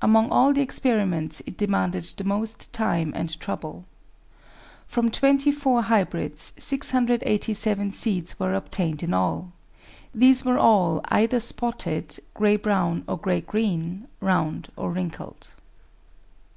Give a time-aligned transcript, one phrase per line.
[0.00, 3.84] Among all the experiments it demanded the most time and trouble.
[4.86, 9.50] From 24 hybrids 687 seeds were obtained in all:
[10.14, 15.48] these were all either spotted, grey brown or grey green, round or wrinkled.